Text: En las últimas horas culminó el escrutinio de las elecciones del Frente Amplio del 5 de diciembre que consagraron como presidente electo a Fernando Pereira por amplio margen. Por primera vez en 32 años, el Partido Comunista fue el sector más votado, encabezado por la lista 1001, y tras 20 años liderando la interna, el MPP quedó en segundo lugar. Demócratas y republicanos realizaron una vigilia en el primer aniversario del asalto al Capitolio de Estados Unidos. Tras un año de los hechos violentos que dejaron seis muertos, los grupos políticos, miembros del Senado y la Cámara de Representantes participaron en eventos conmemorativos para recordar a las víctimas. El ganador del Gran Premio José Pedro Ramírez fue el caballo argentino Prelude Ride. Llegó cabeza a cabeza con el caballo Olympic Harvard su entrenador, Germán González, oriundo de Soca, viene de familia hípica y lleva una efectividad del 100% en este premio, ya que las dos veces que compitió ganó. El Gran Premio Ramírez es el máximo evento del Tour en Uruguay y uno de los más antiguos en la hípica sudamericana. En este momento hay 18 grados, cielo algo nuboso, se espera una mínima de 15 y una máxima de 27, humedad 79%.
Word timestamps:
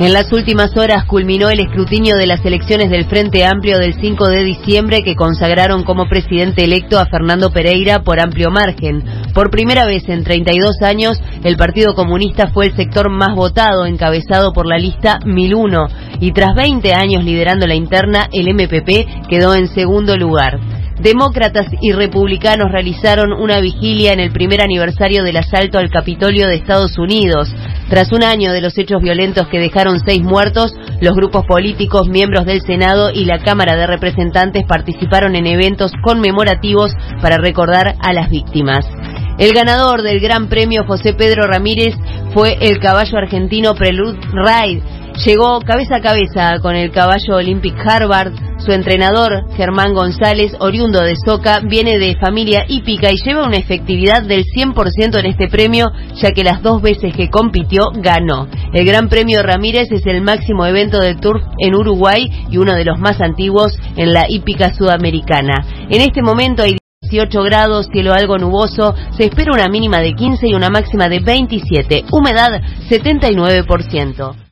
En 0.00 0.12
las 0.12 0.32
últimas 0.32 0.76
horas 0.76 1.04
culminó 1.04 1.50
el 1.50 1.60
escrutinio 1.60 2.16
de 2.16 2.26
las 2.26 2.44
elecciones 2.44 2.90
del 2.90 3.06
Frente 3.06 3.46
Amplio 3.46 3.78
del 3.78 3.94
5 3.94 4.28
de 4.28 4.42
diciembre 4.42 5.04
que 5.04 5.14
consagraron 5.14 5.84
como 5.84 6.08
presidente 6.08 6.64
electo 6.64 6.98
a 6.98 7.06
Fernando 7.06 7.52
Pereira 7.52 8.02
por 8.02 8.18
amplio 8.18 8.50
margen. 8.50 9.04
Por 9.32 9.50
primera 9.50 9.86
vez 9.86 10.08
en 10.08 10.24
32 10.24 10.82
años, 10.82 11.20
el 11.44 11.56
Partido 11.56 11.94
Comunista 11.94 12.48
fue 12.48 12.66
el 12.66 12.76
sector 12.76 13.08
más 13.08 13.36
votado, 13.36 13.86
encabezado 13.86 14.52
por 14.52 14.66
la 14.66 14.78
lista 14.78 15.20
1001, 15.24 15.86
y 16.18 16.32
tras 16.32 16.56
20 16.56 16.92
años 16.92 17.24
liderando 17.24 17.66
la 17.68 17.76
interna, 17.76 18.28
el 18.32 18.52
MPP 18.52 19.28
quedó 19.28 19.54
en 19.54 19.68
segundo 19.68 20.16
lugar. 20.16 20.58
Demócratas 21.00 21.66
y 21.80 21.92
republicanos 21.92 22.70
realizaron 22.70 23.32
una 23.32 23.60
vigilia 23.60 24.12
en 24.12 24.20
el 24.20 24.30
primer 24.30 24.62
aniversario 24.62 25.24
del 25.24 25.36
asalto 25.36 25.78
al 25.78 25.90
Capitolio 25.90 26.46
de 26.46 26.54
Estados 26.54 26.98
Unidos. 26.98 27.52
Tras 27.88 28.12
un 28.12 28.22
año 28.22 28.52
de 28.52 28.60
los 28.60 28.78
hechos 28.78 29.02
violentos 29.02 29.48
que 29.48 29.58
dejaron 29.58 29.98
seis 30.06 30.22
muertos, 30.22 30.72
los 31.00 31.14
grupos 31.14 31.44
políticos, 31.46 32.08
miembros 32.08 32.46
del 32.46 32.62
Senado 32.62 33.10
y 33.10 33.24
la 33.24 33.40
Cámara 33.40 33.76
de 33.76 33.86
Representantes 33.86 34.64
participaron 34.66 35.34
en 35.34 35.46
eventos 35.46 35.92
conmemorativos 36.02 36.92
para 37.20 37.38
recordar 37.38 37.96
a 38.00 38.12
las 38.12 38.30
víctimas. 38.30 38.86
El 39.36 39.52
ganador 39.52 40.02
del 40.02 40.20
Gran 40.20 40.48
Premio 40.48 40.84
José 40.86 41.12
Pedro 41.12 41.48
Ramírez 41.48 41.94
fue 42.32 42.56
el 42.60 42.78
caballo 42.78 43.18
argentino 43.18 43.74
Prelude 43.74 44.20
Ride. 44.32 44.93
Llegó 45.24 45.60
cabeza 45.60 45.96
a 45.96 46.00
cabeza 46.00 46.58
con 46.60 46.74
el 46.74 46.90
caballo 46.90 47.36
Olympic 47.36 47.74
Harvard 47.86 48.32
su 48.64 48.72
entrenador, 48.72 49.44
Germán 49.56 49.92
González, 49.92 50.56
oriundo 50.58 51.02
de 51.02 51.16
Soca, 51.16 51.60
viene 51.60 51.98
de 51.98 52.16
familia 52.16 52.64
hípica 52.66 53.12
y 53.12 53.18
lleva 53.22 53.46
una 53.46 53.58
efectividad 53.58 54.22
del 54.22 54.44
100% 54.44 55.18
en 55.18 55.26
este 55.26 55.48
premio, 55.48 55.92
ya 56.14 56.32
que 56.32 56.44
las 56.44 56.62
dos 56.62 56.80
veces 56.80 57.14
que 57.14 57.28
compitió 57.28 57.90
ganó. 57.94 58.48
El 58.72 58.86
Gran 58.86 59.10
Premio 59.10 59.42
Ramírez 59.42 59.92
es 59.92 60.06
el 60.06 60.22
máximo 60.22 60.64
evento 60.64 60.98
del 60.98 61.20
Tour 61.20 61.42
en 61.58 61.74
Uruguay 61.74 62.46
y 62.50 62.56
uno 62.56 62.74
de 62.74 62.86
los 62.86 62.98
más 62.98 63.20
antiguos 63.20 63.78
en 63.96 64.14
la 64.14 64.24
hípica 64.30 64.72
sudamericana. 64.72 65.66
En 65.90 66.00
este 66.00 66.22
momento 66.22 66.62
hay 66.62 66.78
18 67.02 67.42
grados, 67.42 67.88
cielo 67.92 68.14
algo 68.14 68.38
nuboso, 68.38 68.94
se 69.14 69.24
espera 69.24 69.52
una 69.52 69.68
mínima 69.68 70.00
de 70.00 70.14
15 70.14 70.48
y 70.48 70.54
una 70.54 70.70
máxima 70.70 71.10
de 71.10 71.20
27, 71.20 72.06
humedad 72.12 72.62
79%. 72.88 74.36